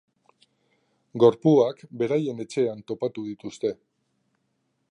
Gorpuak 1.23 1.83
beraien 2.03 2.43
etxean 2.45 2.81
topatu 2.93 3.27
dituzte. 3.27 3.75